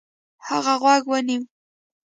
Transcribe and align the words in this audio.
هغې 0.47 0.75
غوږ 0.81 1.03
ونيو. 1.09 1.41